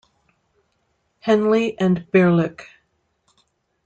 [1.19, 2.63] Henley, and Birlec.